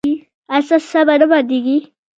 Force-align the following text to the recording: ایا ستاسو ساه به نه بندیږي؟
ایا 0.53 0.65
ستاسو 0.67 0.87
ساه 0.91 1.03
به 1.07 1.15
نه 1.21 1.27
بندیږي؟ 1.31 1.77